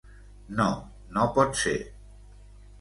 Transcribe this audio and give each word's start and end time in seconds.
No, 0.59 0.65
no 1.19 1.27
pot 1.37 1.63
ser. 1.63 1.77